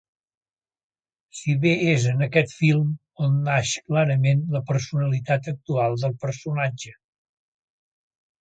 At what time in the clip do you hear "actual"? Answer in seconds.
5.55-6.01